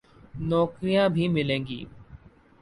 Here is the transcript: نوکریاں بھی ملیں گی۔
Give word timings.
نوکریاں 0.49 1.07
بھی 1.09 1.27
ملیں 1.27 1.65
گی۔ 1.67 1.81